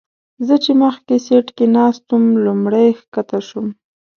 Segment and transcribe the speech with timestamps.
[0.45, 3.67] زه چې مخکې سیټ کې ناست وم لومړی ښکته شوم.